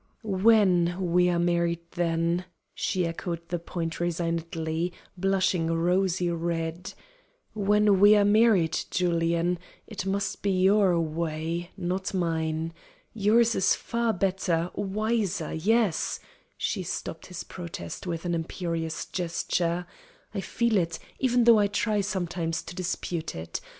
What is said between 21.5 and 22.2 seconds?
I try